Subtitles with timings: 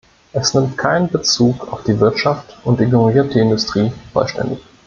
[0.33, 4.57] Es nimmt keinen Bezug auf die Wirtschaft und ignoriert die Industrie vollständig.